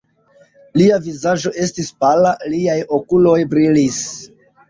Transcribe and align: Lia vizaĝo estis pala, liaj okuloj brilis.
Lia 0.79 0.95
vizaĝo 1.07 1.51
estis 1.65 1.91
pala, 2.05 2.33
liaj 2.55 2.79
okuloj 2.99 3.37
brilis. 3.55 4.03